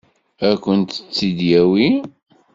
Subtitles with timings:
[0.47, 1.89] Ad kent-tt-id-yawi?